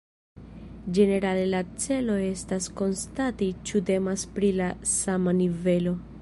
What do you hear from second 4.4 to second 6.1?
la sama nivelo.